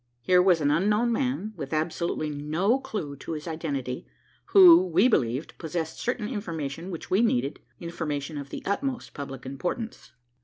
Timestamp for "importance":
9.45-10.11